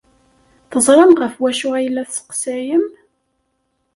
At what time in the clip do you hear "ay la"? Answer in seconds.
1.77-2.03